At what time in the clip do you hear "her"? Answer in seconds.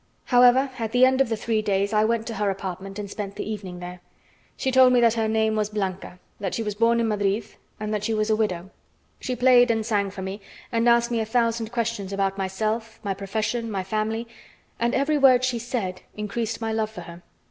2.33-2.49, 5.13-5.27, 17.01-17.21